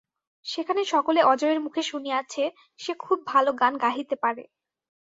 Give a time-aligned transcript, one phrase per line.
[0.45, 2.43] সেখানে সকলে অজয়ের মুখে শুনিয়াছে
[2.79, 4.43] সে খুব ভালো গান গাহিতে পারে।